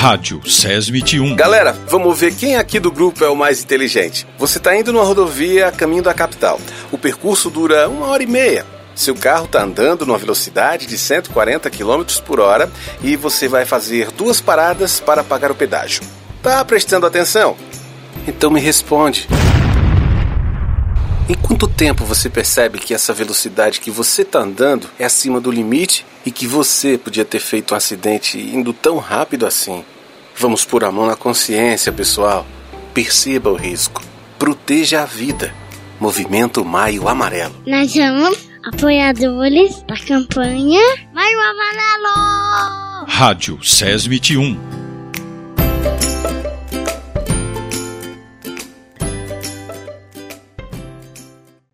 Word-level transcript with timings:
Rádio 0.00 0.40
SESMIT 0.48 1.20
1. 1.20 1.36
Galera, 1.36 1.76
vamos 1.86 2.18
ver 2.18 2.34
quem 2.34 2.56
aqui 2.56 2.80
do 2.80 2.90
grupo 2.90 3.22
é 3.22 3.28
o 3.28 3.36
mais 3.36 3.62
inteligente. 3.62 4.26
Você 4.38 4.56
está 4.56 4.74
indo 4.74 4.94
numa 4.94 5.04
rodovia 5.04 5.68
a 5.68 5.72
caminho 5.72 6.02
da 6.02 6.14
capital. 6.14 6.58
O 6.90 6.96
percurso 6.96 7.50
dura 7.50 7.86
uma 7.86 8.06
hora 8.06 8.22
e 8.22 8.26
meia. 8.26 8.64
Seu 8.94 9.14
carro 9.14 9.44
está 9.44 9.62
andando 9.62 10.06
numa 10.06 10.16
velocidade 10.16 10.86
de 10.86 10.96
140 10.96 11.68
km 11.68 12.02
por 12.24 12.40
hora 12.40 12.72
e 13.02 13.14
você 13.14 13.46
vai 13.46 13.66
fazer 13.66 14.10
duas 14.12 14.40
paradas 14.40 15.00
para 15.00 15.22
pagar 15.22 15.50
o 15.50 15.54
pedágio. 15.54 16.02
Tá 16.42 16.64
prestando 16.64 17.04
atenção? 17.04 17.54
Então 18.26 18.50
me 18.50 18.58
responde. 18.58 19.28
Em 21.30 21.34
quanto 21.36 21.68
tempo 21.68 22.04
você 22.04 22.28
percebe 22.28 22.80
que 22.80 22.92
essa 22.92 23.14
velocidade 23.14 23.78
que 23.78 23.88
você 23.88 24.22
está 24.22 24.40
andando 24.40 24.88
é 24.98 25.04
acima 25.04 25.40
do 25.40 25.48
limite 25.48 26.04
e 26.26 26.30
que 26.32 26.44
você 26.44 26.98
podia 26.98 27.24
ter 27.24 27.38
feito 27.38 27.72
um 27.72 27.76
acidente 27.76 28.36
indo 28.36 28.72
tão 28.72 28.98
rápido 28.98 29.46
assim? 29.46 29.84
Vamos 30.36 30.64
pôr 30.64 30.82
a 30.82 30.90
mão 30.90 31.06
na 31.06 31.14
consciência, 31.14 31.92
pessoal. 31.92 32.44
Perceba 32.92 33.48
o 33.48 33.54
risco. 33.54 34.02
Proteja 34.40 35.02
a 35.02 35.06
vida. 35.06 35.54
Movimento 36.00 36.64
Maio 36.64 37.06
Amarelo. 37.06 37.54
Nós 37.64 37.92
somos 37.92 38.36
apoiadores 38.64 39.84
da 39.84 39.96
campanha 39.98 40.80
Maio 41.14 41.38
Amarelo! 41.38 43.06
Rádio 43.06 43.62
SESMIT 43.62 44.36
1. 44.36 44.79